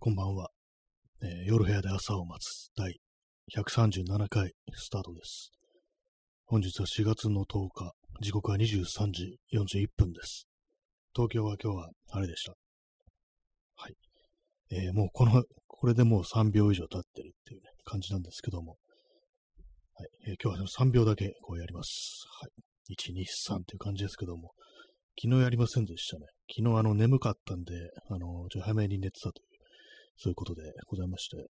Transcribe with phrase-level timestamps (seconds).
[0.00, 0.50] こんばんは、
[1.22, 3.00] えー夜部屋で朝を待つ第
[3.52, 5.50] 137回スタートです。
[6.46, 10.46] 本日は4月の10日、時刻は23時41分です。
[11.12, 12.54] 東京は今日は晴れでした。
[13.74, 13.94] はい。
[14.70, 18.76] えーもうこの、これでもう3秒以上経ってるっていうね、感じなんですけども。
[19.94, 20.08] はい。
[20.28, 22.22] えー今日は3秒だけこうやります。
[22.40, 22.94] はい。
[22.94, 24.52] 1、2、3っていう感じですけども。
[25.20, 26.26] 昨日やりませんでしたね。
[26.56, 27.74] 昨日あの眠かったんで、
[28.08, 29.44] あの、ちょっと早めに寝てたとい
[30.18, 31.46] そういうことでございまして。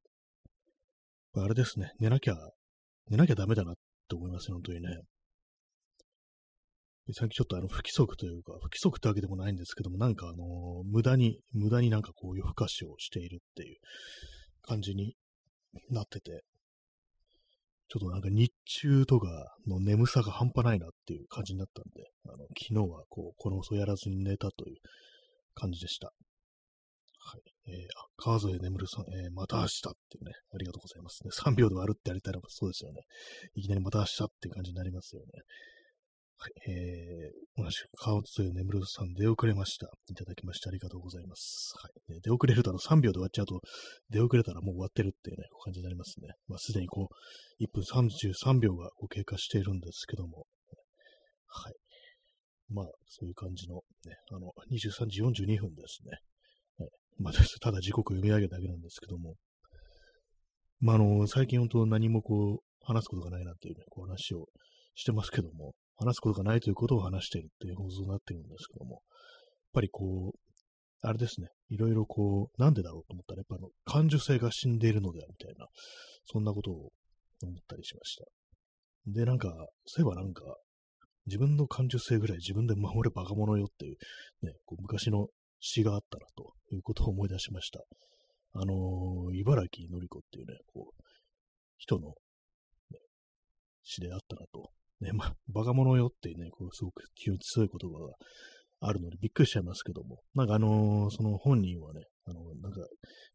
[1.35, 2.37] あれですね、寝なきゃ、
[3.11, 3.75] 寝なきゃダメだなっ
[4.09, 4.89] て思いますよ、本当にね。
[7.15, 13.77] 最近ちょっとあの不規則というか、不規則ってわけでもないんですけども、なんかあの、無駄に、無駄になんかこう夜更かしをしているっていう
[14.63, 15.15] 感じに
[15.91, 16.45] なってて、
[17.89, 19.29] ちょっとなんか日中とか
[19.67, 24.77] の眠さが半端ないなっていう感じになったんで、あの昨日はこう、この遅やらずに寝たという
[25.55, 26.13] 感じでした。
[27.21, 27.58] はい。
[27.69, 31.31] えー、あ、川添眠るさん、えー、また明日っていうね、ありがとうございますね。
[31.31, 33.03] 3秒で割るってやりたいのがそうですよね。
[33.55, 35.29] いきなりまた明日っていう感じになりますよね。
[36.41, 36.71] はい。
[36.71, 39.91] えー、同じく川添眠るさん、出遅れました。
[40.09, 41.75] いただきましてありがとうございます。
[41.83, 42.15] はい。
[42.15, 43.61] ね、出遅れるとあの3秒で終わっちゃうと、
[44.09, 46.29] 出遅れたらもう終わってるっていうね、感じになりますね。
[46.47, 50.47] まあ、すでにこう、1分33秒がこう経過しているんですけども、
[51.49, 51.75] はい。
[52.71, 56.19] まあ、そういう感じの、ね、あの、23時42分ですね。
[57.19, 59.35] まあ、ただ時刻読み上げただけなんですけども、
[60.81, 64.47] まあ、あの、最近本当何もこう、話すことがないなっていうね、こう話を
[64.95, 69.01] してますけども、話すことがないということを話してるっていう放送になってるんですけども、やっ
[69.75, 70.39] ぱりこう、
[71.03, 75.67] あれですね、いろいろこう、なんでだろうと思ったら、やっぱあの、感受性が死んでいるのでは、みたいな、
[76.25, 76.75] そんなことを
[77.43, 78.25] 思ったりしました。
[79.07, 79.49] で、なんか、
[79.87, 80.43] そういえばなんか、
[81.27, 83.97] 自分の感受性ぐらい自分で守れバカ者よっていう、
[84.43, 85.29] ね、こう昔の
[85.61, 86.55] 詩があったなと。
[86.69, 87.81] ということを思い出しました。
[88.55, 91.03] あのー、茨城のり子っていうね、こう、
[91.77, 92.09] 人の、
[92.91, 92.99] ね、
[93.83, 94.71] 詩であったなと。
[95.01, 98.15] ね、まあ、バカ者よってね、こう、すごく急に強い言葉が
[98.81, 102.81] あるのでびっくりしちゃいますけども、なんかあのー、その本人はね、あのー、なんか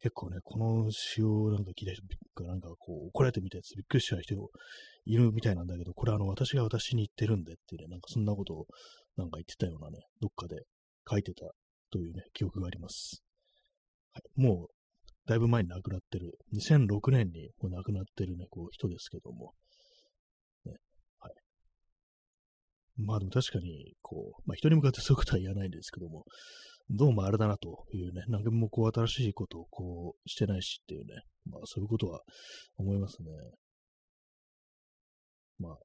[0.01, 2.03] 結構ね、この詩をなんか聞いた人
[2.43, 4.35] がなんかこう、怒られてみたやつびっくりしちゃう人
[5.05, 8.65] いるみたいなんだけど、これあの、私が私に言ってるんでっていうね、なんかそんなことを
[9.17, 10.63] なんか言ってたようなね、どっかで
[11.09, 11.45] 書いてた
[11.93, 13.23] というね、記憶があります。
[14.13, 14.67] はい、もう、
[15.29, 19.53] だいぶ前に亡くなってる、2006年にもう亡くなってるね、こう人ですけども、
[20.65, 20.73] ね、
[21.19, 21.33] はい。
[22.97, 26.25] まあでも確かに、こう、まあ人に向かってそういうことは言わないんですけども、
[26.89, 31.13] どうもあれだなというね、何でもこう新しいことをこうしてないしっていうね、
[31.45, 32.21] まあそういうことは
[32.77, 33.29] 思いますね。
[35.59, 35.77] まあ、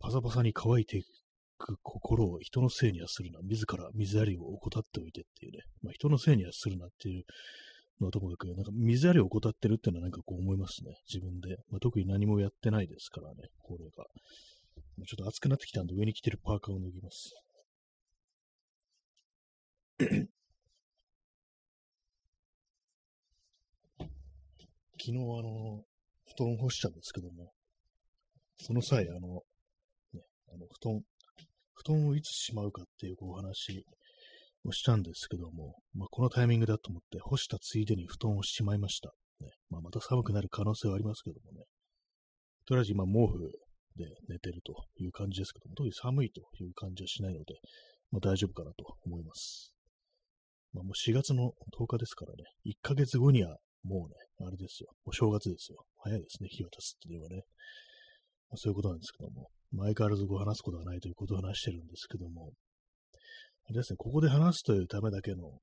[0.00, 1.02] パサパサに乾いてい
[1.58, 7.24] く心を人のせいにはするな、自ら水やりを怠っておいてっていうね、まあ、人のせいにはするなっていう
[8.00, 11.58] のはともかく、なんか水やりを怠ってるっていうのはなんかこう思いますね、自分で。
[11.70, 14.06] まあ、特に何もやってないですからね、これが。
[15.06, 17.34] ちょっと暑くなってきたんで上に着てるパーカーを脱ぎます。
[24.98, 25.84] 昨日あの、
[26.26, 27.52] 布団干したんですけども、
[28.60, 29.42] その際、あの、
[30.12, 31.02] ね、あの布団、
[31.78, 33.84] 布団をいつしまうかっていうお話
[34.64, 39.12] をしたんですけども、まあ、このタイミングだと思って干したついでに布団をしまいました。
[39.40, 41.64] ねまあ、また寒くなる可能性はありますけどもね。
[42.66, 43.38] とりあえず今毛布
[43.96, 47.54] で寝てるという感じですけども、特に寒いという感じはしないので、
[48.10, 49.72] まあ、大丈夫かなと思います。
[50.72, 54.16] まあ、もう4月の10日ですからね、1ヶ月後にはもうね、
[54.46, 55.84] あれですよ、お正月ですよ。
[55.98, 57.42] 早いですね、日を経つっていうのはね。
[58.50, 62.52] まあ、そういうことなんですけども、相変わらずこう話すことがないということを話してるんですけども、
[63.66, 65.58] あれですね、ここで話すというためだけの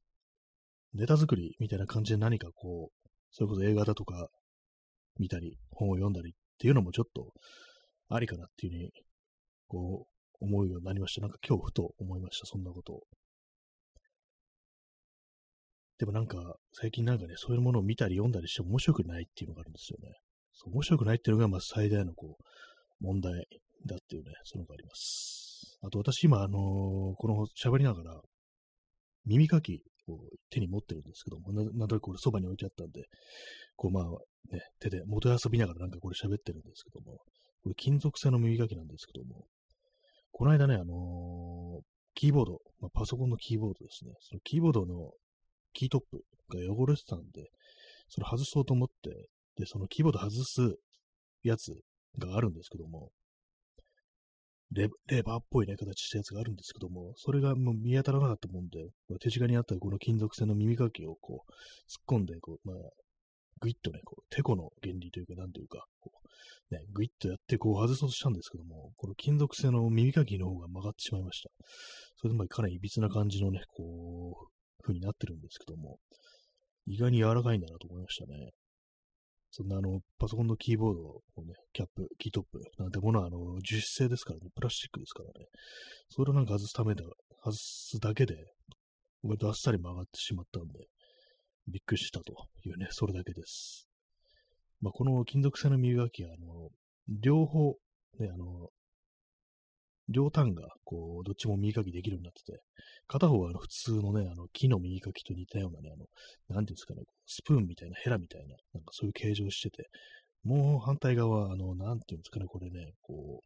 [0.94, 4.30] ネタ作りみたいな感じで何かこう、それこそ映画だとか
[5.18, 7.34] 見たり、本を読んだりっていうのもちょっと
[8.10, 8.92] ありかなっていうふうに、
[9.68, 11.22] こう、思うようになりました。
[11.22, 13.04] なんか今日ふと思いました、そんなことを。
[15.98, 20.14] でもなんか、最近なんかね、そういうものを見たり読んだりして面白くないっていうのがあるんですよね。
[20.54, 22.44] そう面白くないっていうのが、まあ最大のこう、
[23.04, 23.48] 問題
[23.86, 25.78] だっていうね、そのがあります。
[25.82, 28.22] あと私今、あのーこの喋りながら、
[29.26, 33.04] 耳かきを手に持ってるんですけども、ななんとなくこれそばに置いてあったんで、
[33.76, 34.04] こうまあ
[34.54, 37.20] ね、手で元遊びながらなんかこれ喋ってるんですけども、
[37.64, 39.46] これ金属製の耳かきなんですけども、
[40.32, 41.82] この間ね、あのー
[42.18, 45.12] キーボード、まあ、パソコンのキーボードですね、そのキーボードの
[45.74, 47.50] キートップが汚れてたんで、
[48.08, 49.28] それ外そうと思って、
[49.58, 50.76] で、そのキーボード外す
[51.44, 51.74] やつ
[52.18, 53.10] があるんですけども、
[54.72, 58.90] レレバーっぽいね、形したやつがあるんですけども、それがもう見当たらなかったもんで、
[59.20, 61.52] 手近にあったこの金属製の耳かきをこう、
[62.12, 62.78] 突っ込んで、こう、まあ、
[63.62, 66.12] ぐいっとね、こう、テコの原理というか、なんというか、こ
[66.72, 71.50] う、ね、ぐいっとやってこう外そうとしたんですけども、この金属製の耳かきの方が曲がってしまいました。
[72.18, 75.98] それでまあかなり歪な感じのね、こう、風になってるんですけども、
[76.88, 78.52] 意外に柔らかいんだなと思いましたね。
[79.58, 85.46] そんなあの、パソコンのキーボードをね、キャップ、キートップなんてものはあの、樹脂製ですからね、プラスチックですからね、
[86.10, 87.06] それをなんか外すためだ、
[87.42, 88.36] 外すだけで、
[89.24, 90.88] 割とあっさり曲がってしまったんで、
[91.70, 92.34] びっくりしたと
[92.66, 93.88] いうね、それだけです。
[94.82, 96.68] まあ、この金属製の磨きは、あの、
[97.08, 97.78] 両方、
[98.20, 98.68] ね、あの、
[100.10, 102.62] 両端が、こう、どっちも耳かきできるようになってて、
[103.08, 106.06] 片方はあの普通のね、あの木の耳かきと似たようなね、あの、
[106.56, 109.90] なんていうんですかね、スプーンみたいな、ヘラみたいな、なんかそういう形状してて、
[110.44, 113.46] もう反対側は、あの、なんていうんですかね、これね、こう、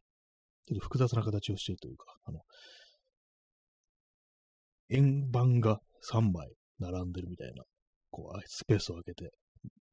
[0.66, 2.40] ちょっと複雑な形をしているというか、あの、
[4.90, 5.80] 円盤が
[6.12, 7.64] 3枚並んでるみたいな、
[8.10, 9.30] こう、スペースを空けて、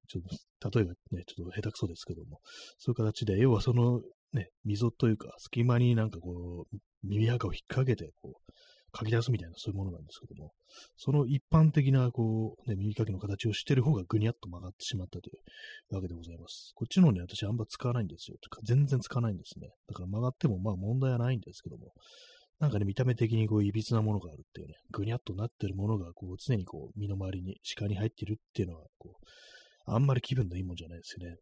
[0.09, 2.39] ちょっと、例えばね、ちょっと下手くそですけども、
[2.77, 4.01] そういう形で、要はその
[4.33, 8.51] ね、溝というか、隙間になんかこう、耳垢を引っ掛けて、こう、
[8.97, 10.51] 書き出すみたいなそういうものなんですけども、
[10.95, 15.33] その一般的な、こう、ね、耳かきの形をしてる方がぐにゃっと曲がってしまったとい
[15.91, 16.71] うわけでございます。
[16.75, 18.37] こっちのね、私あんま使わないんですよ。
[18.41, 19.69] とか全然使わないんですね。
[19.87, 21.93] だから曲がってもまあ問題はないんですけども、
[22.59, 29.25] なんかね、見た目的にこう、いびつなものがあるっていうね、ぐにゃっとなってるものが、こう、常にこう、身の回りに、視界に入ってるっていうのは、こう、
[29.85, 31.37] あんまり気分のいいもんじゃないですよね。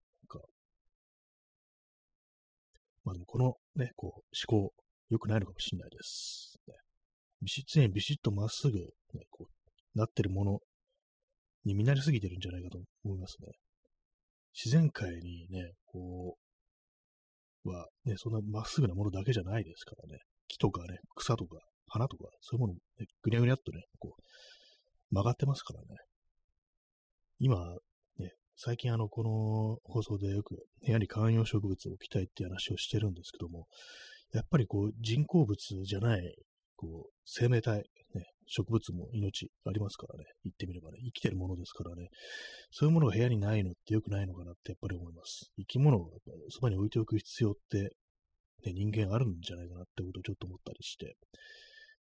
[3.05, 4.11] まあでもこのね、こう、
[4.51, 4.73] 思考、
[5.09, 6.57] 良くないのかもしれないです。
[6.67, 6.73] ね、
[7.41, 8.85] ビシ、常にビシッとまっすぐ、ね、
[9.29, 10.59] こう、なってるもの
[11.63, 13.47] に見慣れすぎてるんじゃないかと思いますね。
[14.53, 16.35] 自然界にね、こ
[17.63, 20.19] う、は、ね、そんなまっすぐなものだけじゃないですからね。
[20.47, 22.79] 木とかね、草とか、花とか、そういうもの、ね、
[23.21, 24.21] ぐにゃぐにゃっとね、こう、
[25.13, 25.87] 曲がってますからね。
[27.39, 27.57] 今、
[28.57, 30.55] 最近あの、この放送でよく
[30.85, 33.67] 部屋に観葉植物を置きたいって話をしてるんですけども、
[34.33, 36.35] やっぱりこう人工物じゃない、
[36.77, 42.07] こう生命体、ね、植物も命ありますからね、言ってみればね、生きてるものですからね、
[42.71, 45.51] そういうものが部屋にないのって良くないのかなってやっぱり思います。
[45.57, 47.89] 生き物をやっぱそばに置いておく必要って、
[48.65, 51.17] ね、人間あるんじゃないかなってことをちょっと思ったりして、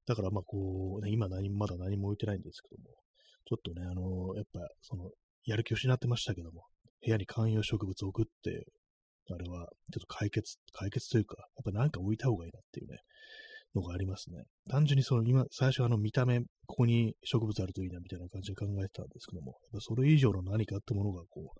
[0.05, 2.89] だからまあこう、ね、今何まだ何も置いてないんですけども、
[3.45, 5.09] ちょっとね、あのやっぱその
[5.45, 6.65] やる気を失ってましたけども、
[7.05, 8.65] 部屋に観葉植物を置くって、
[9.31, 12.97] あれは、ちょっと解決、解決というか、やっぱなんか置いた方がいいなっていうね、
[13.75, 14.43] のがありますね。
[14.69, 21.59] 単純にその、今、最初あの見た目、ここに植物あるといいなみたいな感じで考えてたんですけども、やっぱそれ以上の何かってものがこう、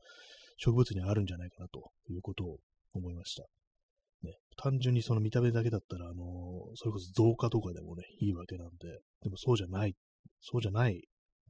[0.57, 2.57] 植物にあるんじゃないかなということを
[2.93, 3.43] 思いました。
[4.23, 6.15] ね、単純にその見た目だけだったら、あの、
[6.75, 9.95] それこそ増加とかでもね、いいわけなんで、でもそうじゃない、
[10.41, 11.01] そうじゃない、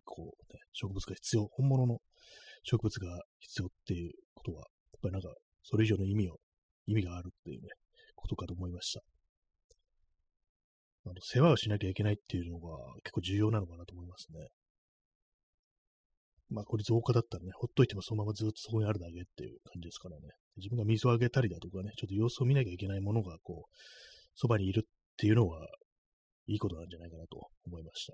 [0.04, 1.98] こう、ね、植物が必要、本物の
[2.64, 4.68] 植物が必要っていうことは、やっ
[5.02, 5.30] ぱりなんか、
[5.64, 6.38] それ以上の意味を、
[6.88, 7.70] 意味があるっていうね、
[8.16, 9.02] ことかと思いました。
[11.06, 14.48] あの、世話をしなきゃいけないっていうのが結構重要なのかなと思いますね。
[16.50, 20.30] まあ、これ増加だったらね、ほっといてもそのままずっとそこにあるだけっていう感じですからね。
[20.58, 23.76] 自分が水をあげたりだとかね、ちょっと様子を見なきゃいけないものが、こう、
[24.36, 25.68] そばにいるっていうのは、
[26.48, 28.14] いいことなんじゃないかなと思いました。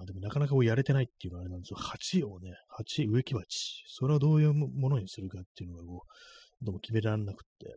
[0.00, 1.76] まあでもなかなかこうやれてないっていうのはあれなんですよ。
[1.76, 3.84] 鉢をね、鉢、植木鉢。
[3.86, 7.76] それはどういうものにするかっていうのがこう、どうも決められなくって。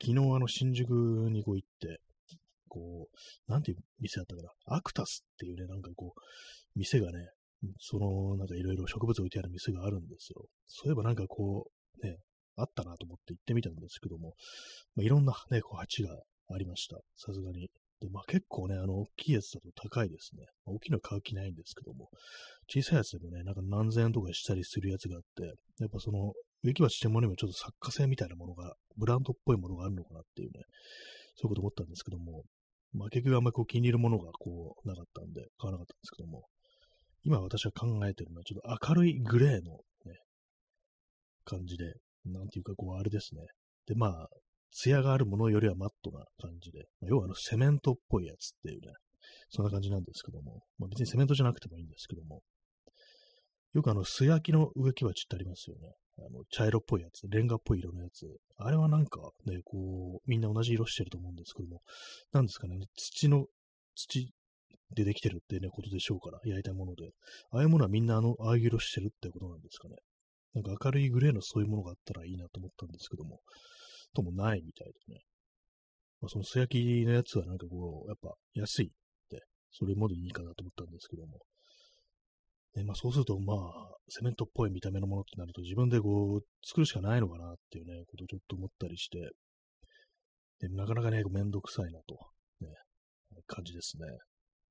[0.00, 0.88] 昨日あの新宿
[1.30, 2.00] にこう行って、
[2.68, 4.76] こう、なんていう店だったかな。
[4.76, 6.20] アクタスっていうね、なんかこう、
[6.74, 7.28] 店がね、
[7.78, 10.46] その、なんかいろいろ植物置いてある店があるんですよ。
[10.66, 11.66] そういえばなんかこ
[12.02, 12.16] う、ね、
[12.56, 14.32] あったなと思って行ってみたんですけども、
[14.96, 16.10] まあ、いろんなね、こう鉢が
[16.48, 16.96] ありました。
[17.16, 17.68] さすがに。
[18.00, 20.44] で、まあ結構ね、あの、大きいやつだと高いですね。
[20.64, 22.08] まあ、大きいのは買う気ないんですけども、
[22.68, 25.44] 小さいやつでもね、なんか何千円とかしたりするやつがあって、
[25.80, 30.64] やっぱその、植木鉢ってものにもちょっと作家性みたいなものが、ブランドっぽいものがあるのかなっていうね、
[31.36, 32.44] そういうこと思ったんですけども、
[32.92, 36.44] まあ結局あんまりこう気に入るものがこう、なかったんで、買わなかったんですけども、
[37.24, 40.18] 今私が考えてるのはちょっと明るいグレーのね、
[41.44, 43.42] 感じで、なんていうかこう、あれですね。
[43.86, 44.28] で、まあ、
[44.70, 48.92] 艶があるものよりはマットな感じで、まあ、要はあのセメントっぽいやつっていうね、
[49.50, 52.42] そんな感じなんですけども、まあ、別にセメントじゃなくてもいいんですけども、
[53.74, 55.92] よくあの素焼きの植木鉢ってありますよね。
[56.18, 58.26] あの茶色っぽいやつ、レンガっぽい色のやつ。
[58.56, 61.80] あれはなんかね、こう、みんな同じ色してると思うんですけども、
[62.32, 63.46] なんですかね、土の、
[63.94, 64.32] 土
[64.94, 67.10] でできてるってね、ことでしょうから、焼いたもので。
[67.50, 69.96] ああいうものはみんなあの、ああいう色してるってことなんですかね。
[70.54, 73.40] なんか明るいグレーのそういうものがあったらいいなと思ったんですけども、
[74.14, 75.20] ともないみたいでね。
[76.20, 78.90] まあ、その素焼きのやつはなんかこう、やっぱ安いっ
[79.30, 81.38] て、それもでいいかなと思ったんですけども。
[82.74, 83.58] ね、まあそうすると、まあ、
[84.08, 89.30] セメントっぽい見た目のものってなると自分でこう、作るしかないのかなっていうね、ことをちょっと思ったりして、
[90.60, 92.18] でなかなかね、めんどくさいなと、
[92.60, 92.74] ね、
[93.46, 94.06] 感じですね。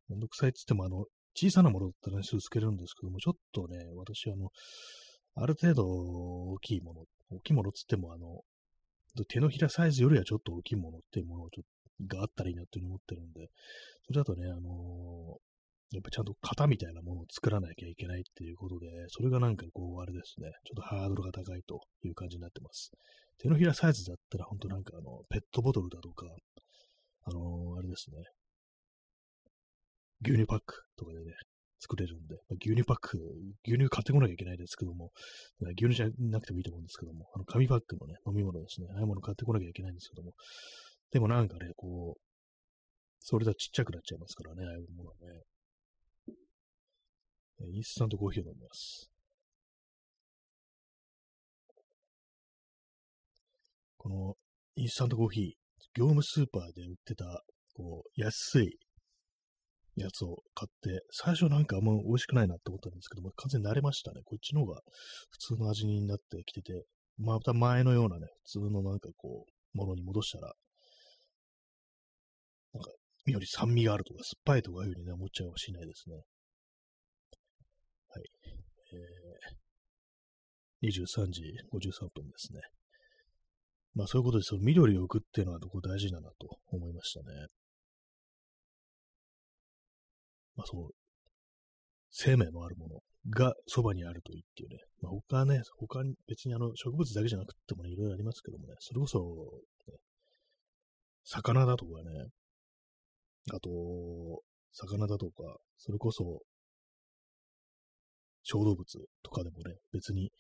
[0.10, 4.50] めんどくさいって言っても、あの、小さなものだったらね、すぐつけるんですけども、ちょっとね、私、あの、
[5.36, 8.42] ある程度大きいもの、大きいものっつっても、あの、
[9.26, 13.50] 手のひらサイズよりはちょっと大きいものっていうものをちょっとがあったらいいなっていうふうに思ってるんで、
[14.06, 22.92] それだとね、あのー、やっぱちゃんと型みたいなものを作らなきゃいけないっていうことで、それがなんかこう、あれですね、ちょっとハードルが高いという感じになってます。
[23.40, 26.26] 手のひらサイズだったら、ほんとなんかあの、ペットボトルだとか、
[27.24, 28.18] あのー、あれですね、
[30.24, 31.34] 牛乳パックとかでね、
[31.80, 33.18] 作れるんで、牛乳パック、
[33.66, 35.12] 牛乳買ってこなきゃいけないですけども、
[35.78, 40.34] 牛乳じゃなくてもいいと思うんですけども、あの紙パックのね、飲み物ですね、ああいうもの買ってこなきゃいけないんですけども、
[41.12, 42.22] でもなんかね、こう、
[43.20, 45.44] それだちっちゃくなっちゃいますからね、ああいうものはね。
[47.74, 49.10] インスタントコーヒーを飲みます。
[53.98, 54.36] この
[54.76, 55.44] インスタントコーヒー、
[55.96, 57.26] 業務スーパーで売ってた、
[57.74, 58.78] こう、安い
[60.02, 64.22] やつを買って、最初なんかあんま美味しくないなって思ったんですけども、完全に慣れましたね。
[64.24, 64.82] こっちの方が
[65.32, 66.86] 普通の味になってきてて、
[67.18, 70.54] また前のようなね、普通のなんかこう、ものに戻したら、
[72.74, 72.92] なんか、
[73.26, 76.16] より酸味があるとか、酸っぱいとかいうふうにね、思っちゃうかもしれないですね。
[76.16, 76.22] は
[78.22, 78.24] い。
[80.84, 81.42] えー、23時
[81.74, 82.62] 53分ですね。
[83.96, 87.48] まあそういうことで、その緑を置くっていうのはどこ大事だなと思いましたね。
[90.58, 90.90] まあそう、
[92.12, 93.00] 生命のあるもの
[93.30, 94.78] がそばにあるといいっていうね。
[95.02, 99.20] まあ他ね、他に別にあの植物だけじゃなくてもね、いろいろありますけどもね、それこそ、
[99.88, 99.94] ね、
[101.24, 102.28] 魚だとかね、
[103.54, 103.70] あと、
[104.74, 106.42] 魚だとか、それこそ、
[108.44, 108.86] 小動物
[109.24, 110.32] とかでもね、別に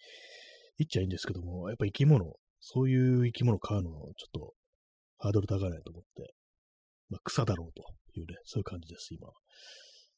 [0.77, 4.53] 言っちゃいいんですけども、やっぱ生き物、そういう生き物飼うの、ちょっと
[5.19, 6.33] ハードル高いなと思って、
[7.09, 7.83] まあ、草だろうと
[8.19, 9.27] いうね、そういう感じです、今。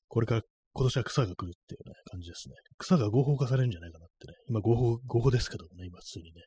[0.09, 0.41] これから
[0.73, 2.55] 今年は草が来るっていうね、感じですね。
[2.77, 4.33] 草が合法化されるんじゃないかなってね。
[4.47, 6.41] 今合法、合法ですけどもね、今普通にね、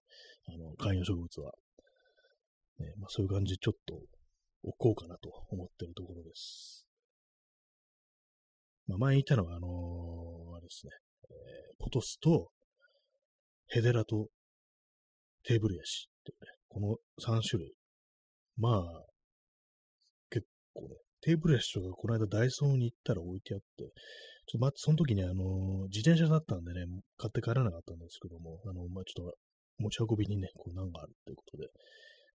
[0.48, 1.52] あの、観葉植物は。
[2.78, 3.94] ね、まあそういう感じちょっと
[4.64, 6.84] 置こうかなと思ってるところです。
[8.86, 10.92] まあ前言ったのは、あのー、あれですね、
[11.30, 12.50] えー、ポトスと
[13.68, 14.28] ヘデラと
[15.44, 17.72] テーブルヤシっていうね、この3種類。
[18.58, 19.04] まあ、
[20.30, 23.64] 結構ね、テーブルや人がこの間ダイソーに行ったら置いてあって、
[24.46, 26.84] ちょっと待って、その時にあの、自転車だったんでね、
[27.16, 29.34] 買って帰らなかったんですけども、あの、まあ、ちょっと
[29.78, 31.68] 持ち運びにね、こう難があるということで、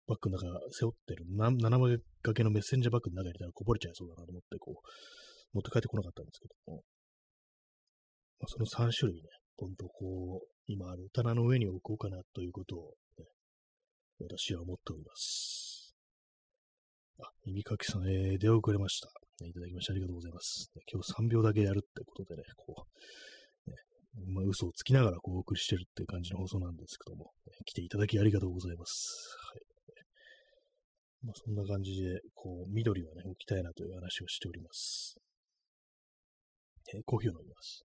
[0.07, 4.87] バッグの中背負ってる、7枚掛けのメッセンジャーバッグの中に入れたらこぼれちゃいそうだなと思って、こう、
[5.53, 6.83] 持って帰ってこなかったんですけども、
[8.39, 13.27] まあ、その3種類ね、ほんとこう、今ある棚の上に置こうかなということを、ね、
[14.21, 15.66] 私は思っております。
[17.19, 19.09] あ、耳かきさん、えー、出遅れました。
[19.45, 20.71] いただきましてありがとうございます。
[20.91, 22.87] 今日3秒だけやるってことでね、こ
[23.67, 23.77] う、ね、
[24.33, 29.37] まあ、嘘をつきながらこうお送りしてるっていう感じの放送なんですけども、ね、来ていただきありがとうございます。
[29.53, 29.63] はい。
[31.25, 35.17] まあ、そんな感じで、こう、緑はね、置きたいなという話をしております。
[36.95, 37.86] えー、コーヒーを飲みます。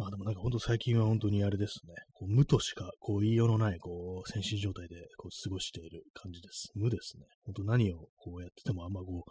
[0.00, 6.72] まあでもなんか本当最近は本当にあれですね、こう無としかこう言いようのないこう精神状態でこう過ごしている感じです。
[6.74, 7.26] 無ですね。
[7.44, 9.30] 本当何をこうやっててもあんまこう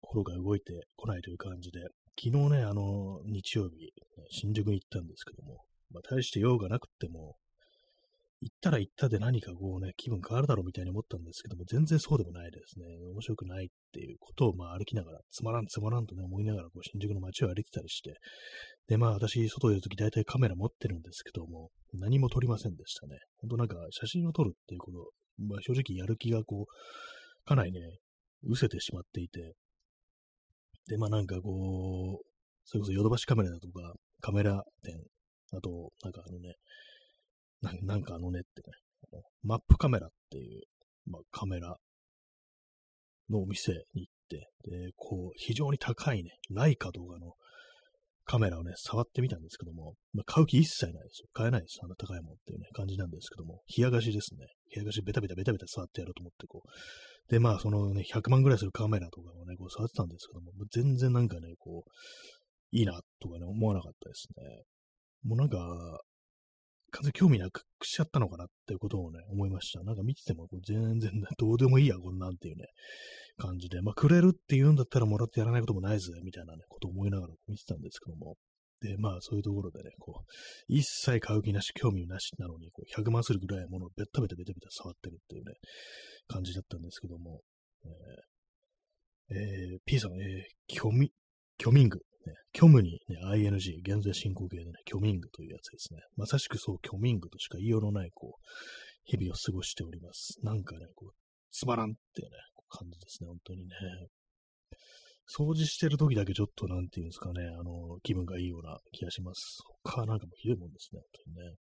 [0.00, 1.80] 心が動いてこないという感じで、
[2.18, 3.92] 昨日ね、あの日曜日、
[4.30, 5.60] 新宿に行ったんですけども、
[5.92, 7.36] まあ大して用がなくても、
[8.42, 12.86] 行ったら行ったで何かこうね、気分変わるだろうみたいに思ったんですけども、全然そうでもないですね。
[13.12, 18.16] 面白くないっていうことを、まあ歩きながら、つまらんつまらんとね、思いながら、こう、新宿の街を歩いてたりして、
[18.88, 23.16] で、まあ私、外出るとき大体カメラ持ってるんですけども、何も撮りませんでしたね。
[23.38, 27.78] ほんとなんか、写真を撮るっていうこと、まあ正直やる気がこう、かなりね、
[28.42, 29.54] 失せてしまっていて、
[30.88, 32.26] で、まあなんかこう、
[32.64, 34.96] それこそヨドバシカメラだとか、カメラ店、
[35.52, 36.54] あと、なんかあのね、
[37.62, 40.62] なんかあのねってね、マップカメラっていう、
[41.06, 41.76] まあ、カメラ
[43.30, 47.34] のお店に行って、で、こう、非常に高いね、ライカ動画の
[48.24, 51.28] カメラをね、触ってみたんですけども、まあ、買う気一切ないですよ。
[51.32, 51.78] 買えないです。
[51.82, 54.46] あんな高いもんっていうね、感じなんですけども、冷や菓子ですね。
[54.74, 57.30] 冷や菓子ベタベタベタベタ触ってやろうと思って、こう。
[57.30, 61.90] で、まあ、そのね、100万ぐらいするカメラとかをね、こう触ってたんですけども、全然なんかね、こう、
[62.70, 64.62] いいな、とかね、思わなかったですね。
[65.24, 66.00] もうなんか、
[66.92, 69.82] 完全に興味なくしちゃったのかなっていうことをね、思いました。
[69.82, 72.66] なんか見てても全然、どうでもいいや、こんなんっていうね、
[73.38, 78.36] 感じで、まあ、くれるって言うんだったらもらってやらないこともないぜ、みたいなね、ことを思いながら見てたんですけども、
[78.82, 80.32] で、まあ、そういうところでね、こう、
[80.68, 85.54] 一切買う気なし、興味なしなのに、こう、100万するぐらいものをベタベタベタベタ触ってるっていうね、
[86.26, 87.40] 感じだったんですけども、
[87.84, 91.12] えー、えー、P さん、えー、虚味、
[91.60, 96.00] 虚民具、ね、虚無に、ね、ing、現在進行形でね、虚民具というやつですね。
[96.16, 98.46] まさしくそう、虚民具としか言いようのない、こう、
[99.04, 100.38] 日々を過ごしております。
[100.42, 101.12] なんかね、こう、
[101.50, 102.36] つまらんっていうね、
[102.68, 103.74] 感じですね、本当にね。
[105.28, 109.58] 掃除してる時だけちょっと、なんていうんですかね、あの、気分がいいような気がします。
[109.84, 111.56] 他なんかもひどいもんですね、本当にね。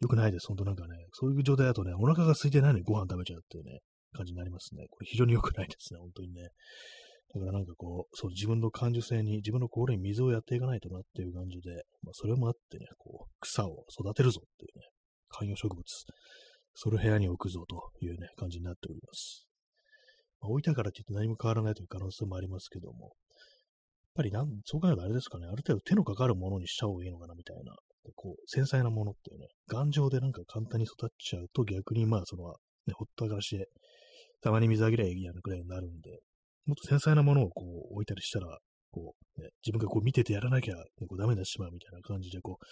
[0.00, 3.80] よくないです、本当なんかね、そういう状態だとね、お腹が空いてないのにご飯食べちゃうっていうね、
[4.12, 4.86] 感じになりますね。
[4.90, 6.48] これ非常に良くないですね、本当にね。
[7.34, 14.84] だからなんかこう、そう、自分の感受性に、自分の心に水をやっていかないとなっていう感じで、まあ、それもあってね、こう、草を育てるぞっていうね、
[15.28, 15.82] 観葉植物、
[16.74, 19.46] それ部屋に置くぞというね、感じになっております。
[20.40, 23.12] まあ、置いたからといって何も変わらないという可能性もありますけども、やっ
[24.14, 27.74] ぱりなん、そう考えるとあれですかね、ある程度手のかかるものにした方がいいのかなみたいな、
[28.14, 32.54] こう、繊細なものっていうね、頑丈でなんか簡単に育っちゃうと逆にまあその、
[32.86, 33.66] ね、ほったらかしで、
[34.40, 36.20] たまに水あげりゃいいやなくらいになるんで、
[36.66, 38.58] もっと繊細なものをこう置いたりしたら、
[38.90, 42.64] こう、ね、自分がこう見ててやらなきゃ、ね、こうダメになってしまうみたいな感じで、こう、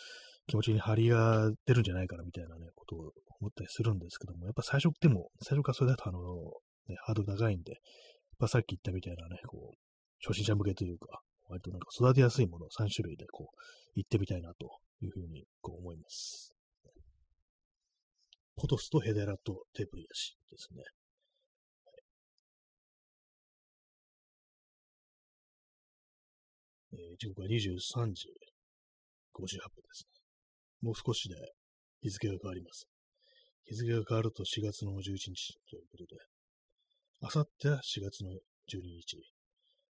[0.47, 2.99] 気持ちに張りが出るんじゃないかなみたいなね、ことを
[3.41, 6.21] 思ったりするんですけども、やっぱ最初でも、最初からそれだとあの、
[6.89, 7.79] ね、ハードル高いんで、
[8.39, 9.77] まあ、さっき言ったみたいなね、こう、
[10.27, 13.57] 初心者向けというか、割となんか育てやすいものを3種類でこう、
[13.95, 16.55] 行ってみたいなというふうにこう思います。
[18.57, 20.83] ポトスとヘデラとテープリアシですね。
[26.93, 28.29] えー、時刻は23時
[29.35, 30.13] 58分ですね。
[30.83, 31.35] もう少しで
[32.03, 32.87] 日付が変わります。
[33.65, 36.21] 日付が変わると4月の11日ということで、
[37.23, 38.31] あさっては4月の
[38.69, 39.23] 12日で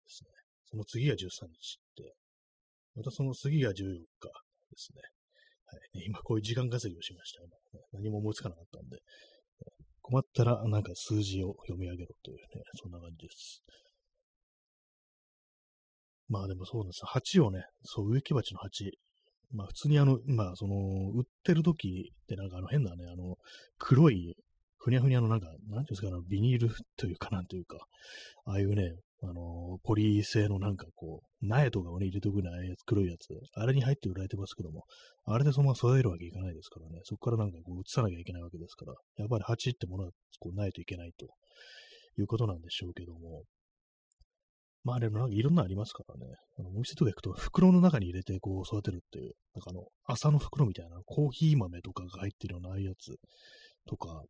[0.09, 0.31] すね。
[0.67, 1.17] その次が13
[1.49, 2.13] 日で、
[2.97, 4.05] またその次が14日で
[4.77, 5.01] すね。
[5.67, 7.43] はい、今こういう時間稼ぎをしました。
[7.43, 8.99] 今何も思いつかなかったんで、
[10.03, 12.43] 困ったらなんか数字を読み上げろというね、
[12.75, 13.63] そんな感じです。
[16.33, 17.03] まあでもそうです。
[17.05, 18.99] 鉢をね、そう、植木鉢の鉢。
[19.53, 20.75] まあ普通にあの、まあその、
[21.15, 23.37] 売ってる時ってなんかあの変なね、あの、
[23.79, 24.35] 黒い
[24.79, 27.77] ふにゃふにゃのなんか、なんていうんですか、ビニールというか、なんというか、
[28.47, 34.85] ああいうね、あのポリ製のなんかこう、苗とかをね、入れとくようなやつ、黒いやつ、あれに入って売られてますけども、
[35.27, 41.27] あれでそのまま育てるわけいかないですからね、そこからなんかこう、移さなきゃいけないわけですから、やっぱり鉢ってものはこうないといけないと
[42.19, 43.45] いうことなんでしょうけども、
[44.85, 46.35] まあでもなんかいろんなありますからね。
[46.59, 53.15] あのお店とか行くと袋の中に入れてこう育てるっていう、なんかあの、朝の袋みたいな、コーヒー豆とかが入ってるようなああいうやつ
[53.87, 54.23] とか、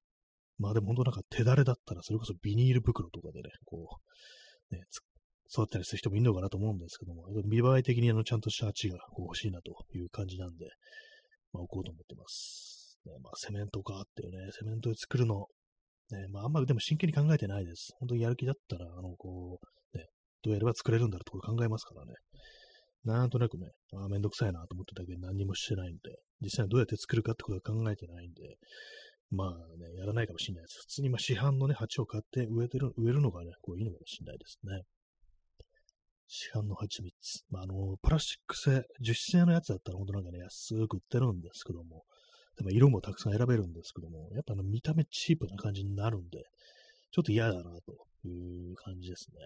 [0.59, 3.89] まあでも本当なんか手だれだったら、それこそビニール袋とかでね、こ
[4.71, 4.83] う、ね、
[5.51, 10.67] 育ったりする人もいるのかなと思うんですけども、見栄え的にあのちゃんとした鉢がこう欲しいなという感じなんで、
[11.53, 12.99] まあ置こうと思ってます。
[13.07, 15.47] ね、まあセメントかっていうね、セメントで作るの、
[16.11, 17.95] ね、まああんまりでも真剣に考えてないです。
[17.99, 19.67] 本当にやる気だったら、あの、こう、
[20.43, 22.15] どうやれば作れるんだろうってこと考えますからね。
[23.05, 28.57] なんとなくね、あめんどくさいなと思ってたけど何もしてないんで、実際どうやって作るかってことは考えてないんで、
[29.31, 30.79] まあね、やらないかもしれないです。
[30.81, 34.83] 普通にまあ市販のね、鉢を買って植えてる、植えるのがね、こういいのかもしれないですね。
[36.29, 37.13] 市販の蜂蜜。
[37.51, 42.05] まあ、あの、プラスチック製、樹脂製のやつだったら本当なんかね、安く売ってるんですけども、
[42.57, 46.45] でも色もたくさん選べるんですけども、やっぱあの見た目チープな感じになるんで、
[47.11, 49.41] ちょっと嫌だなという感じですね。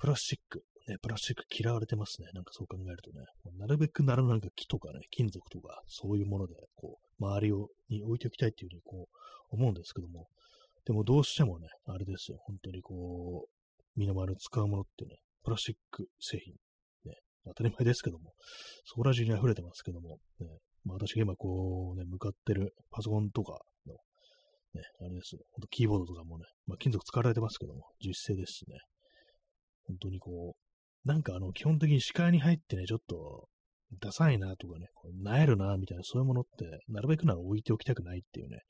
[0.00, 0.62] プラスチック。
[0.88, 2.28] ね、プラスチック嫌われてますね。
[2.32, 3.26] なんかそう考えるとね。
[3.58, 9.08] なるべくならなんか木とかね、金属とか、そういうもので、こう、周りを、に置いておきたいっていうふうにこ
[9.52, 10.26] う、思うんですけども。
[10.86, 12.38] でもどうしてもね、あれですよ。
[12.46, 16.54] 本当にこう、身の回りに使うものっていうね、プラスチック製品。
[17.04, 18.32] ね、当たり前ですけども、
[18.86, 20.46] そこら中に溢れてますけども、ね、
[20.84, 23.94] まあ私が今こうね、向かってるパソコンとかの、
[24.74, 25.42] ね、あれですよ。
[25.52, 28.78] ほんとキーボードとかもね、まあ金属使われてますけども、実製ですしね。
[29.90, 30.54] 本当にこ
[31.04, 33.48] う、なんかあの、基本的に視界に入ってね、ちょっと、
[34.00, 38.60] ダサいなとかね、こうなえるなみたいな、そういうものって、なるべくなら置いておきたくないっていうね、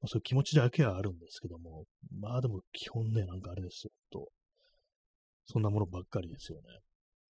[0.00, 1.84] まあ、そういう気持ちだけはあるんですけども、
[2.18, 4.28] まあでも基本ね、なんかあれですよ、と。
[5.46, 6.64] そんなものばっかりですよね。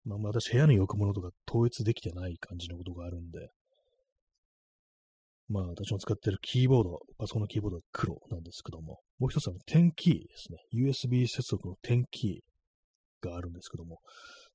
[0.06, 3.50] まあ、私、部屋に置くものとか統一できてない感じのことがあるんで、
[5.50, 10.58] まあ、私の使ってるキーボード、パソコンのキーボードは黒なんですけども、もう一つは点キーですね。
[10.74, 12.57] USB 接続の点キー
[13.22, 14.00] があるんですけども、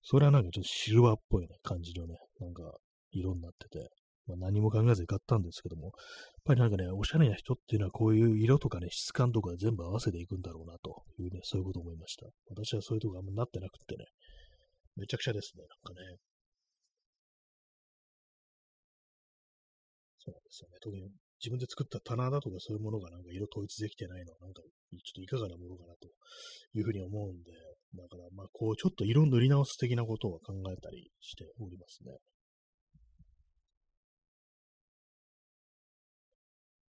[0.02, 2.62] それはなんかちょっとシルバーっぽいね、感じのね、なんか
[3.10, 3.90] 色になってて、
[4.26, 5.92] まあ、何も考えずに買ったんですけども、やっ
[6.44, 12.26] ぱりなんかね、おしゃれな人っていうのはこういう色とかね、質感とか全部合わせていくんだろうなというね、そういうこと思いました。
[12.50, 14.06] 私はそういうとこあんまなってなくってね、
[14.96, 16.18] めちゃくちゃですね、なんかね。
[20.18, 20.78] そうなんですよね。
[20.80, 21.02] 特に
[21.42, 26.06] 自分で作った棚だとかそういうものがなんか色統一できてないのはなんかちょっといかがなものかなと
[26.78, 27.50] いうふうに思うんで、
[27.94, 32.16] だからまあこうちょっと色塗り直す的なことを考えたりしておりますね。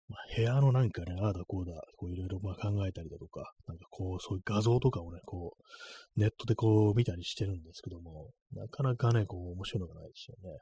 [0.09, 10.49] まあ、部屋のなんかね、ああだこうだ、こういろいろまあ考えたりだとか、なんかこう、そういう画像とかをね、こう、ネットでこう見たりしてるんですけども、なかなかね、こう、面白いのがないですよね。
[10.49, 10.59] やっ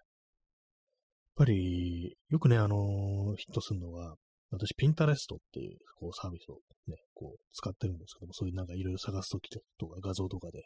[1.36, 4.16] ぱり、よくね、あのー、ヒットするのは、
[4.52, 10.64] 私、ピンタレストっていう、こう、サービスをね、こう、使ってるんですけども、そういうなんかいろいろ探すときとか画像とかで、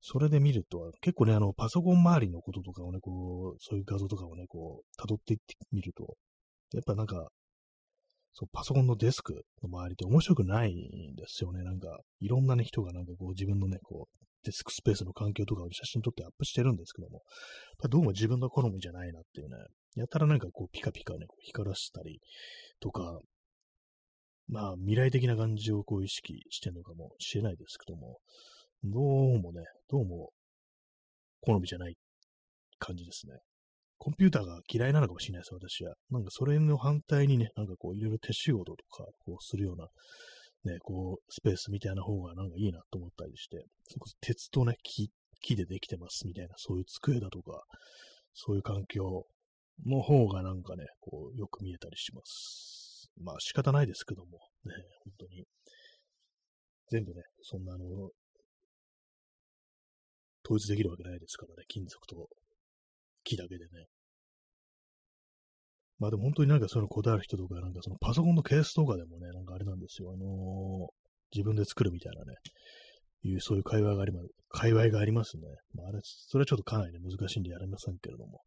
[0.00, 6.16] それで見ると、結構ね、あの、パソコン周りのこととかをね、こう、そういう画像とかをね、こう、辿っていってみると、
[6.72, 7.28] やっぱなんか、
[8.32, 11.64] そう、パソコンのデスクの周りって面白くないんですよね。
[11.64, 17.22] なんか、いろんなね、人がなんかこう、自分のね、こう、デスクスペースの環境とかを写真撮ってアップしてるんですけども、
[17.90, 19.56] どうも自分の好みじゃないなっていうね、
[20.00, 22.20] やたらなんかこうピカピカね、こう光らせたり
[22.80, 23.20] とか、
[24.48, 28.18] まあ未来的な感じをこう意識してるのかもしれないですけども、
[28.84, 30.30] どうもね、どうも
[31.40, 31.96] 好みじゃない
[32.78, 33.34] 感じですね。
[33.98, 35.94] コンピューターが嫌いなのかもしれないです、私は。
[36.10, 39.88] なんかそれの反対にね、なんかこういろいろ手仕事とかこうするような
[40.64, 47.62] ね、こう、スペースみたいな方がなんかいいなと思ったりして、そこ鉄とね、木、木でできてますみたいな、そういう机だとか、
[48.34, 49.24] そういう環境
[49.86, 53.10] の方がなんかね、こう、よく見えたりします。
[53.22, 55.44] まあ仕方ないですけども、ね、本当に。
[56.90, 57.84] 全部ね、そんなあの、
[60.44, 62.28] 統一できるわけないですからね、金属と
[63.24, 63.86] 木だけでね。
[65.98, 70.12] まあでも本当になんかそういうのこだわる人とか、なんかそのパソコンのケースとかでもね、なんかあれなんですよ。
[70.12, 70.88] あのー、
[71.34, 72.34] 自分で作るみたいなね、
[73.24, 75.42] いうそういう会話があります、界隈がありますね。
[75.74, 78.40] まああれ、それはちょっとかなりね、難しいんでやれませんけれども。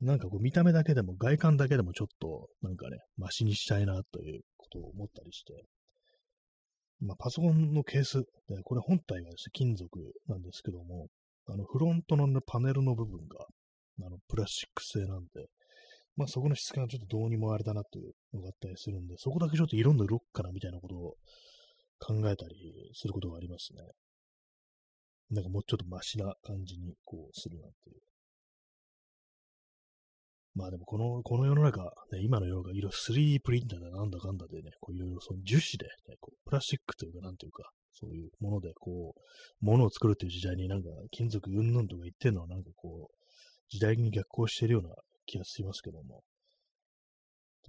[0.00, 5.64] なんかこう見た目だけでも、外観だけでもちょっと、なんかね、マシにしたいなということを思ったりして。
[7.00, 9.88] まあパソコンのケース、でこれ本体はですね、金属
[10.26, 11.08] なんですけども、
[11.46, 13.46] あのフロントの、ね、パネルの部分が、
[14.02, 15.46] あのプラスチック製なんで、
[16.16, 21.14] まあそこの質感はちょっとどうにもあれだなというのがあったりするんで、そこだけちょっと色塗ろっかなみたいなことを
[21.98, 23.82] 考えたりすることがありますね。
[25.30, 28.13] なんかもうちょっとマシな感じにこうするなっていう。
[30.54, 43.14] まあでもこの、この世の中、ね、今の世の中、色 3D プリンターだなんだかんだでね、こういろいろその樹脂で、ね、こうプラスチックというかなんていうか、そういうものでこう、ものを作るっていう時代になんか金属うんぬんとか言ってるのはなんかこう、
[43.68, 44.94] 時代に逆行してるような
[45.26, 46.22] 気がしますけども。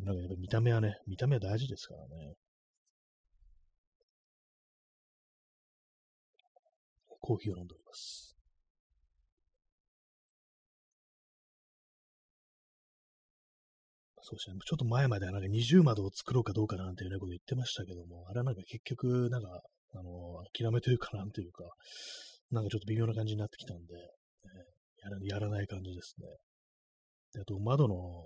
[0.04, 2.34] なんかやっぱ見た目はね、見た目は大事ですからね。
[7.22, 8.35] コーヒーを飲んでおります。
[14.26, 14.58] そうですね。
[14.66, 19.62] ちょっと前まではなんか二重窓を作ろうかどうかなんていうねこと言ってましたけども、あれはなんか結局、なんか、
[19.94, 21.64] あの、諦めというかなんというか、
[22.50, 23.94] なんかちょっと微妙な感じになってきたんで、
[25.04, 26.26] やらやらない感じですね。
[27.34, 28.26] で、あと窓の、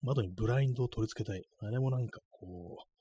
[0.00, 1.42] 窓にブラインドを取り付けたい。
[1.60, 2.96] あれもなんかこう、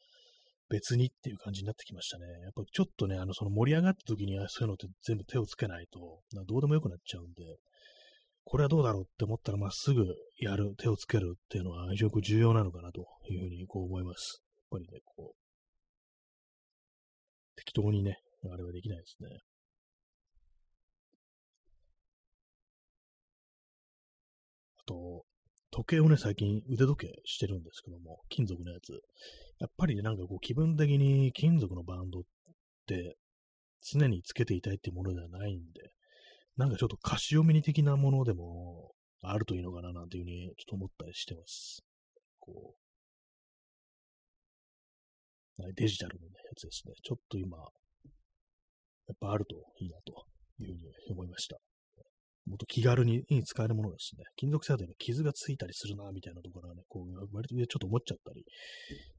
[0.67, 2.25] 別にっていう感じになってきましたね。
[2.43, 7.57] やっぱちょっとね、あの、その盛り上がった時にはそういうのって全部手をつけないと、どうでもよくなっちゃうんで、
[8.45, 10.05] これはどうだろうって思ったら、まっすぐ
[10.39, 14.43] やる、手をつけるっていうのは非常に重要なのかなというふうにこう思います。
[14.55, 15.35] やっぱりね、こう、
[17.55, 19.39] 適当にね、あれはできないですね。
[24.77, 25.25] あと、
[25.71, 28.93] 時計をね、最近腕時計してるんですけども、金属のやつ。
[29.59, 32.23] やっぱりね、なんかこう気分的に金属のバンドっ
[32.85, 33.17] て
[33.81, 35.94] 常につけていたいっていうものではないんで、
[36.57, 38.91] なんかちょっとカシオミニ的なものでも
[39.21, 41.83] あるといいのかななんていうふうにちょっと思ったりしてます。
[42.39, 42.75] こ
[45.57, 46.93] う、デジタルの、やつですね。
[47.01, 47.63] ちょっと今、や
[49.13, 50.25] っぱあるといいなと
[50.59, 51.57] いうふうに思いました。
[52.45, 54.23] もっと気軽に使えるものですね。
[54.35, 58.45] 金属製だと傷がついたりするな、みたいなところはね、こう、割とちょっと思っちゃったり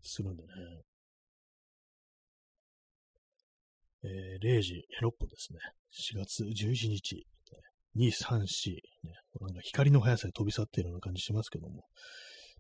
[0.03, 0.49] するんでね。
[4.07, 5.59] えー、0時6分ですね。
[6.15, 7.27] 4月11日、
[7.97, 11.85] 2、3、4、ね、なんか光の速さで飛び去っているような感じしますけども、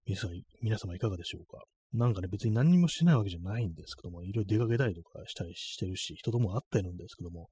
[0.07, 0.31] 皆さん、
[0.63, 1.63] 皆様いかがでしょうか？
[1.93, 7.49] なんかね、別に何にもしてないわけじゃないんですけども、いろいろ出かけたりとかしたりしてるし、人とも会ってるんですけども、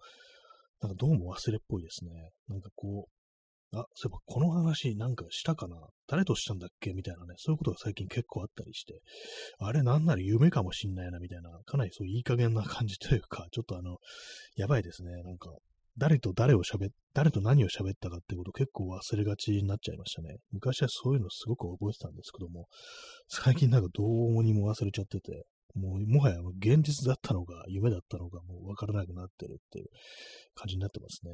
[0.80, 2.10] なんかどうも忘れっぽいですね。
[2.48, 3.13] なんかこう、
[3.74, 5.76] あ、そういえばこの話なんかしたかな？
[6.06, 6.92] 誰としたんだっけ？
[6.92, 9.00] みたいなね、そういうことが最近結構あったりして、
[9.58, 13.98] あれなんなら夢かもしんないなみたいな、かなりそういい加減な感じというか、ちょっとあの、
[14.56, 15.10] やばいですね。
[15.22, 15.50] なんか、
[15.96, 20.36] 誰と誰を喋、誰と何を喋ったかってこと結構忘れがちになっちゃいましたね。
[20.50, 22.66] 昔はそういうのすごく覚えてたんですけども、
[23.28, 29.86] 最近なんかどうにも忘れちゃってて、もうもはや現実だったのか夢だったのかもうわからなくなってるっていう
[30.54, 31.32] 感じになってますね。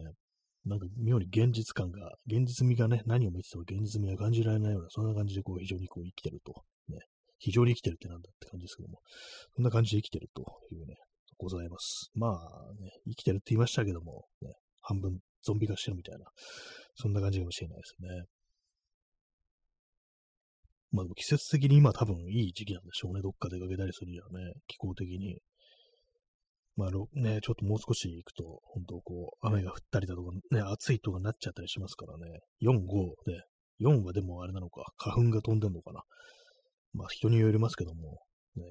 [0.67, 6.53] なんか妙に現実感が、現実味がね、何を見てても現実味が感じられないような、そんな感じでこう非常にこう生きてると。
[6.89, 6.99] ね。
[7.39, 9.01] 非常に生きてるってなんだって感じですけども、
[9.57, 10.43] そんな感じで生きてると
[10.73, 10.97] いうね、
[11.39, 12.11] ございます。
[12.15, 16.27] まあね、生きてるって言いましたけども、ね、半分ゾンビ化してるみたいな、
[16.95, 18.09] そんな感じかもしれないですね。
[20.93, 23.23] まあ季節的に今多分いい時期なんでしょうね。
[23.23, 25.41] どっか出かけたりするにはね、気候的に。
[26.81, 32.41] まあね、ちょっともう少し行くと、本当こう、雨が降ったりだとか、ね、暑いとかなっちゃったりしますからね。
[32.63, 32.79] 4、5
[33.27, 33.43] で、
[33.85, 36.01] 4はでもあれなのか、花粉が飛んでんのかな。
[36.95, 38.23] まあ人によりますけども、
[38.57, 38.65] ね。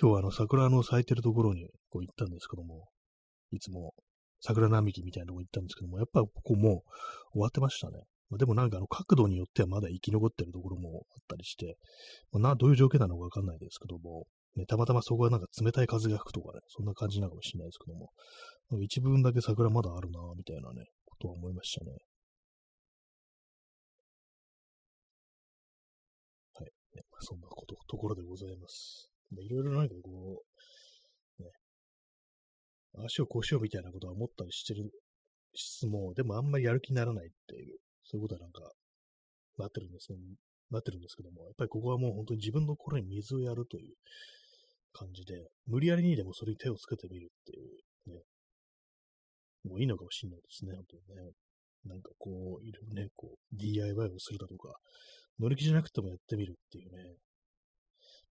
[0.00, 2.88] 今日はあの桜の咲いてるところにこう行ったんですけども、
[3.52, 3.94] いつも
[4.40, 6.82] 桜並木みたいなとこ行ったんですけども、やっぱここも
[7.30, 8.02] う終わってましたね。
[8.28, 11.76] まあ、でもなんかあの角度によってはまだ生き残ってるところもあったりして、
[12.32, 18.10] まあ、などういう条件なのかわかんないですけども、ね、たまたまそこはなんか冷たい風が吹くとかね、そんな感じなのかもしれないですけども、
[18.82, 21.92] 一部分だけ桜まだあるなみたいなね、ことは思いましたね。
[26.54, 26.70] はい。
[26.96, 29.10] ね、そんなこと、ところでございます。
[29.40, 30.42] いろいろなんかこ
[31.38, 31.50] う、ね、
[33.06, 34.90] 足をこうしようみたいなことは思ったりしてる
[35.54, 38.70] 質も、でもあんまりやる気にならないっていう、そういうことはなんか、
[39.58, 40.18] なってるんですけど、
[40.70, 43.94] なってるんですけども、やっぱりここはもう本当に自分の心に水をやるという
[44.92, 48.22] 感じで、無理やりにでもそれに手をつけてみるっていうね、
[49.64, 51.32] もういいのかもしれないですね、本当にね。
[51.84, 54.76] なんかこう、いろいろね、こう、DIY をするだとか、
[55.40, 57.16] 乗り気じゃなくてもやってみるっていうね、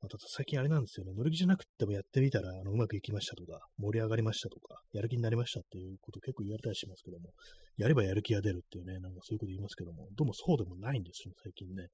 [0.01, 7.31] まあ、ただ最近あれなんですよね、乗り気じゃなくてもやってみたら、あの、うまくいきましたとか、盛り上がりましたとか、やる気になりましたっていうこと結構言われたりしますけども、
[7.77, 11.87] やればやる気が出るっていうね、なんかそういうこと言いますけども、どうもそうでもないんですよ、最近ね。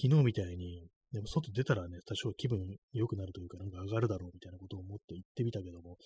[0.00, 2.58] 昨日みたいに、でも外出たらね、多少気分
[2.92, 5.96] 良くなるというか、なんか上がるだろうみたいなことを思って行ってみたけども、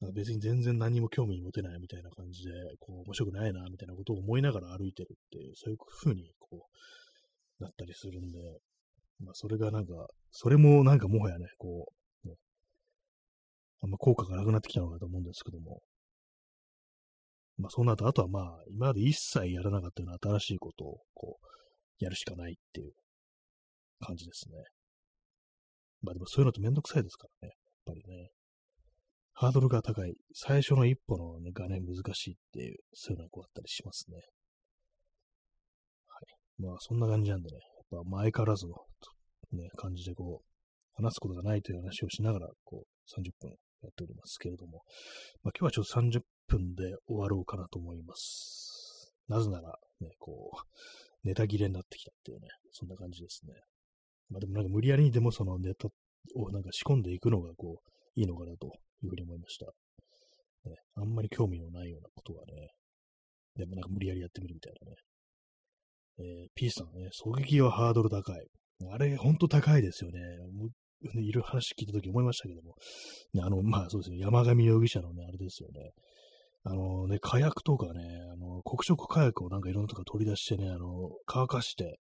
[0.00, 6.66] なんか別に全然何も興味持てないみたいな感じで、こう、面白くないな、みたいなことを思いながら歩いてるっていう、そういう風に、こ
[7.60, 8.38] う、なったりするんで、
[9.20, 9.92] まあ、それがなんか、
[10.30, 11.92] それもなんかもはやね、こ
[12.24, 12.34] う、ね、
[13.82, 15.80] あんま効果がなくなってきたのかと思うんですけども、
[17.58, 22.92] まあ、そうなると、あとはまあ、今まで一切やらなかったような新しいことを、こう、やるしかないっていう
[24.00, 24.56] 感じですね。
[26.02, 28.30] まあでもそういうのってめんどくさいですからね、やっぱりね。
[29.32, 30.14] ハードルが高い。
[30.34, 34.18] 最初の一歩の、ね、がね、難しいっていう、そういうのがこうあったりしますね。
[36.08, 36.18] は
[36.60, 36.62] い。
[36.62, 37.56] まあそんな感じなんでね、
[37.90, 38.74] やっぱ前からずの、
[39.52, 43.50] ね、感じでこう、話すことがないという話をしながら、こう、30分
[43.82, 44.82] やっておりますけれども、
[45.42, 49.14] まあ、今日はちょっと30分で終わろうかなと思います。
[49.28, 53.54] なぜなら、ね、こう、ネタ切れになってきたっていうね、そんな感じですね。
[54.30, 55.88] まあでもなんか無理やりにでもそのネタ
[56.34, 58.66] をなんか仕込んでいくのがこう、いいのかなと
[59.02, 59.66] いうふうに思いました。
[60.68, 62.68] ね、あんまり興味のないようなことはね、
[63.56, 64.96] でもなんか無理やりやってみるみたいなね。
[66.18, 68.46] えー、P さんね、狙撃はハードル高い。
[68.92, 70.20] あれ、ほんと高いですよね。
[71.14, 72.74] いる話聞いたとき思いましたけども。
[73.32, 75.90] ね、あの、まあそうですね、山上容疑者のね、あれですよね。
[76.62, 81.98] あのね、火薬とかね、あの、黒色火薬をなんかいろんなとこ取り出してね、あの、乾かして、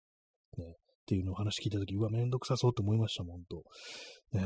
[0.57, 0.75] ね、
[1.09, 3.63] っていうのを話聞いたとき、うわ、めんどくさそうって思いましたもん、と。
[4.31, 4.43] ね、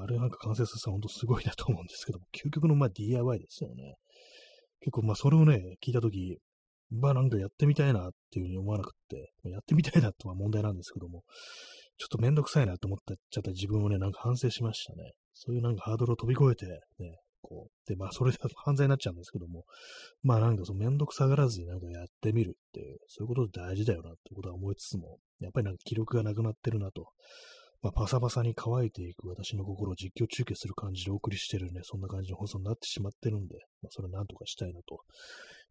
[0.00, 3.96] あれなんか完成させたらほんとすごいなと思うんですけども、究極のまあ DIY ですよね。
[4.80, 6.38] 結構まあそれをね、聞いたとき、
[6.90, 11.22] まあなんかやってみたいなっていうふうに思わなくって、やってみたいなとは問題なんですけども、
[11.98, 12.98] ちょっとめんどくさいなと思っ
[13.30, 15.12] ちゃった自分をね、なんか反省しましたね。
[15.34, 16.66] そういうなんかハードルを飛び越えて、
[16.98, 19.64] ね、こう、で、まあそれで犯罪になっちゃうんですけども、
[20.22, 27.06] まあなんかそのめんどくさがらずになんかやってみるっていう、そういうこと大事だよなってことは思いつつも、やっぱりなんか記録がなくなってるなと。
[27.82, 35.00] まあ、パサパサに乾いていく私の心を実況中継する感じでお送りしてるね、そんな感じの放送になってしまってるんで、まあ、それをなんとかしたいなと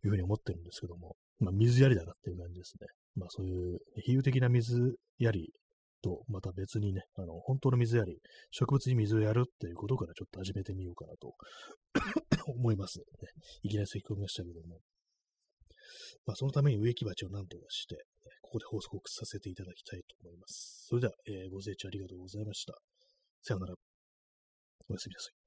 [0.06, 2.88] いうふうに思ってるんですけども、まあ、水やりだなっていう感じですね。
[3.16, 5.52] まあ、そういう比喩的な水やり
[6.02, 8.20] と、また別にね、あの、本当の水やり、
[8.52, 11.36] 植物に水をやるっていうことからちょっと始めてみようかなと
[12.48, 13.06] 思います、ね。
[13.64, 14.80] いきなり咳き込みましたけども。
[16.26, 18.04] まあ、そのために植木鉢を何とかして、
[18.42, 20.86] ここで報告させていただきたいと思います。
[20.88, 22.74] それでは、えー、ご清聴ありがとうございました。
[23.42, 23.76] さようなら。
[24.90, 25.45] おやすみなさい。